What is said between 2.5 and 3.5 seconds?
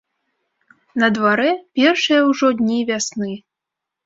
дні вясны.